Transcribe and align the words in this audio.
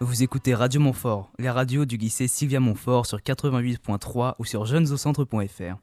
Vous 0.00 0.22
écoutez 0.22 0.54
Radio 0.54 0.78
Montfort, 0.78 1.30
la 1.38 1.54
radio 1.54 1.86
du 1.86 1.96
lycée 1.96 2.28
Sylvia 2.28 2.60
Montfort 2.60 3.06
sur 3.06 3.18
88.3 3.18 4.34
ou 4.38 4.44
sur 4.44 4.66
jeunesaucentre.fr. 4.66 5.76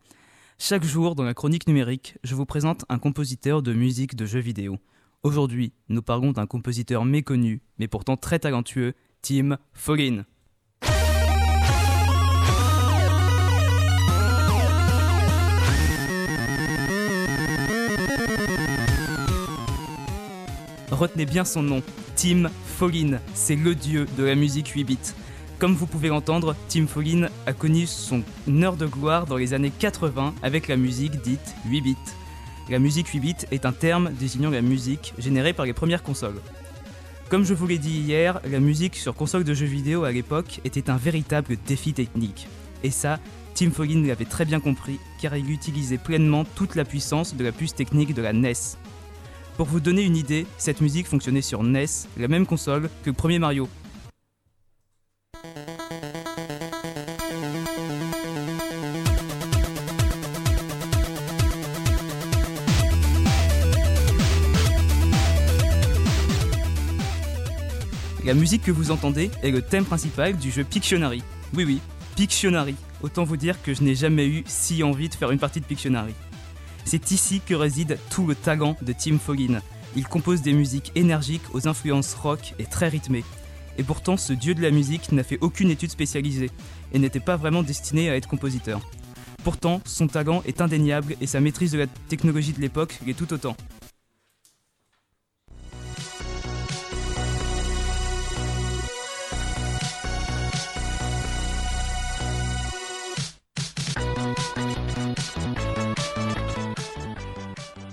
Chaque 0.59 0.83
jour, 0.83 1.16
dans 1.16 1.24
la 1.24 1.33
chronique 1.33 1.66
numérique, 1.66 2.20
je 2.23 2.36
vous 2.36 2.46
présente 2.46 2.86
un 2.89 2.99
compositeur 2.99 3.63
de 3.63 3.73
musique 3.73 4.15
de 4.15 4.28
jeux 4.28 4.39
vidéo. 4.39 4.78
Aujourd'hui, 5.23 5.73
nous 5.89 6.04
parlons 6.04 6.31
d'un 6.31 6.46
compositeur 6.46 7.05
méconnu, 7.05 7.63
mais 7.79 7.88
pourtant 7.88 8.15
très 8.15 8.38
talentueux, 8.38 8.94
Tim 9.23 9.58
Follin. 9.74 10.26
Retenez 20.91 21.26
bien 21.26 21.44
son 21.44 21.64
nom, 21.64 21.82
Tim 22.23 22.49
Follin, 22.77 23.20
c'est 23.34 23.58
le 23.58 23.76
dieu 23.76 24.08
de 24.17 24.23
la 24.23 24.35
musique 24.35 24.70
8 24.70 24.85
bits. 24.85 24.98
Comme 25.59 25.75
vous 25.75 25.85
pouvez 25.85 26.07
l'entendre, 26.07 26.55
Tim 26.70 26.88
Follin 26.88 27.27
a 27.45 27.52
connu 27.52 27.85
son 27.85 28.23
heure 28.48 28.77
de 28.77 28.85
gloire 28.85 29.25
dans 29.25 29.35
les 29.35 29.53
années 29.53 29.73
80 29.77 30.34
avec 30.41 30.70
la 30.70 30.77
musique 30.77 31.21
dite 31.21 31.53
8 31.65 31.81
bits. 31.81 31.98
La 32.70 32.79
musique 32.79 33.09
8 33.09 33.20
bits 33.20 33.35
est 33.51 33.65
un 33.65 33.73
terme 33.73 34.13
désignant 34.13 34.51
la 34.51 34.62
musique 34.62 35.13
générée 35.17 35.51
par 35.51 35.65
les 35.65 35.73
premières 35.73 36.01
consoles. 36.01 36.39
Comme 37.27 37.43
je 37.43 37.53
vous 37.53 37.67
l'ai 37.67 37.77
dit 37.77 37.99
hier, 37.99 38.40
la 38.49 38.62
musique 38.62 38.95
sur 38.95 39.15
console 39.15 39.43
de 39.43 39.53
jeux 39.53 39.65
vidéo 39.65 40.05
à 40.05 40.13
l'époque 40.13 40.62
était 40.63 40.90
un 40.90 40.95
véritable 40.95 41.57
défi 41.67 41.91
technique. 41.91 42.48
Et 42.84 42.91
ça, 42.91 43.20
Tim 43.53 43.71
Follin 43.71 44.07
l'avait 44.07 44.23
très 44.23 44.45
bien 44.45 44.62
compris 44.62 44.98
car 45.21 45.35
il 45.35 45.51
utilisait 45.51 45.98
pleinement 45.98 46.45
toute 46.55 46.76
la 46.76 46.85
puissance 46.85 47.35
de 47.35 47.43
la 47.43 47.51
puce 47.51 47.76
technique 47.76 48.13
de 48.13 48.21
la 48.21 48.31
NES. 48.31 48.53
Pour 49.57 49.67
vous 49.67 49.80
donner 49.80 50.02
une 50.02 50.17
idée, 50.17 50.48
cette 50.57 50.81
musique 50.81 51.05
fonctionnait 51.07 51.43
sur 51.43 51.62
NES, 51.62 51.85
la 52.17 52.27
même 52.27 52.48
console 52.48 52.89
que 53.03 53.12
le 53.12 53.13
premier 53.13 53.38
Mario. 53.38 53.70
La 68.26 68.34
musique 68.34 68.64
que 68.64 68.72
vous 68.72 68.90
entendez 68.90 69.30
est 69.44 69.52
le 69.52 69.62
thème 69.62 69.86
principal 69.86 70.36
du 70.36 70.50
jeu 70.50 70.64
Pictionary. 70.64 71.22
Oui 71.54 71.66
oui, 71.66 71.80
Pictionary. 72.16 72.74
Autant 73.04 73.24
vous 73.24 73.38
dire 73.38 73.62
que 73.62 73.76
je 73.76 73.84
n'ai 73.84 73.94
jamais 73.94 74.26
eu 74.26 74.44
si 74.48 74.81
envie 74.81 75.09
de 75.09 75.14
faire 75.14 75.30
une 75.30 75.40
partie 75.40 75.59
de 75.59 75.66
Pictionary. 75.66 76.16
C'est 76.86 77.12
ici 77.12 77.42
que 77.45 77.53
réside 77.53 77.98
tout 78.09 78.28
le 78.28 78.36
talent 78.36 78.76
de 78.81 78.94
Tim 78.94 79.17
Follin. 79.17 79.62
Il 79.95 80.08
compose 80.08 80.42
des 80.42 80.53
musiques 80.53 80.92
énergiques 80.95 81.53
aux 81.53 81.67
influences 81.67 82.14
rock 82.14 82.53
et 82.59 82.66
très 82.66 82.88
rythmées. 82.88 83.23
Et 83.78 83.84
pourtant, 83.84 84.17
ce 84.17 84.34
dieu 84.34 84.53
de 84.53 84.62
la 84.62 84.72
musique 84.72 85.12
n'a 85.12 85.23
fait 85.23 85.40
aucune 85.42 85.72
étude 85.72 85.92
spécialisée 85.92 86.52
et 86.94 87.00
n'était 87.00 87.20
pas 87.20 87.38
vraiment 87.38 87.64
destiné 87.64 88.09
à 88.09 88.16
être 88.16 88.28
compositeur. 88.28 88.81
Pourtant, 89.44 89.81
son 89.86 90.08
talent 90.08 90.42
est 90.45 90.62
indéniable 90.62 91.16
et 91.20 91.28
sa 91.28 91.42
maîtrise 91.42 91.72
de 91.72 91.80
la 91.80 91.88
technologie 91.88 92.53
de 92.53 92.62
l'époque 92.62 93.00
l'est 93.06 93.14
tout 93.14 93.34
autant. 93.34 93.58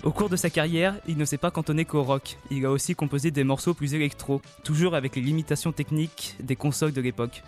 Au 0.03 0.13
cours 0.13 0.31
de 0.31 0.37
sa 0.37 0.49
carrière, 0.49 0.99
il 1.07 1.19
ne 1.19 1.27
s'est 1.27 1.37
pas 1.37 1.51
cantonné 1.51 1.85
qu'au 1.85 2.03
rock. 2.03 2.39
Il 2.51 2.65
a 2.65 2.71
aussi 2.71 2.95
composé 2.95 3.31
des 3.31 3.45
morceaux 3.45 3.75
plus 3.75 3.93
électro, 3.93 4.41
toujours 4.65 4.95
avec 4.95 5.15
les 5.15 5.21
limitations 5.21 5.73
techniques 5.73 6.37
des 6.41 6.57
consoles 6.57 6.95
de 6.95 7.03
l'époque. 7.03 7.43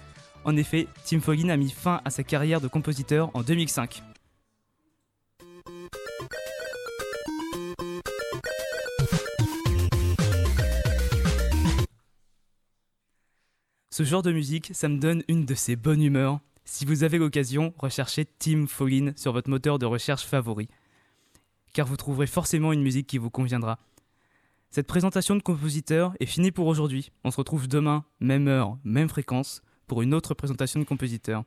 En 0.45 0.55
effet, 0.58 0.86
Tim 1.06 1.20
Follin 1.20 1.48
a 1.48 1.56
mis 1.56 1.70
fin 1.70 2.03
à 2.05 2.11
sa 2.11 2.25
carrière 2.25 2.61
de 2.61 2.69
compositeur 2.69 3.30
en 3.33 3.42
2005. 3.42 4.03
Ce 13.89 14.02
genre 14.02 14.23
de 14.23 14.33
musique, 14.33 14.73
ça 14.74 14.91
me 14.91 14.98
donne 14.98 15.23
une 15.29 15.46
de 15.46 15.55
ces 15.55 15.77
bonnes 15.77 16.02
humeurs. 16.02 16.41
Si 16.67 16.85
vous 16.85 17.02
avez 17.02 17.17
l'occasion, 17.17 17.73
recherchez 17.79 18.27
Tim 18.27 18.67
Follin 18.67 19.12
sur 19.17 19.33
votre 19.33 19.48
moteur 19.48 19.79
de 19.79 19.86
recherche 19.86 20.24
favori 20.27 20.68
car 21.72 21.86
vous 21.86 21.96
trouverez 21.96 22.27
forcément 22.27 22.72
une 22.72 22.83
musique 22.83 23.06
qui 23.06 23.18
vous 23.18 23.30
conviendra. 23.30 23.78
Cette 24.70 24.86
présentation 24.86 25.36
de 25.36 25.42
compositeur 25.42 26.14
est 26.18 26.27
finie 26.27 26.50
pour 26.50 26.66
aujourd'hui. 26.66 27.12
On 27.24 27.30
se 27.30 27.36
retrouve 27.36 27.68
demain, 27.68 28.05
même 28.20 28.48
heure, 28.48 28.78
même 28.84 29.08
fréquence, 29.08 29.62
pour 29.86 30.02
une 30.02 30.14
autre 30.14 30.34
présentation 30.34 30.80
de 30.80 30.84
compositeur. 30.84 31.44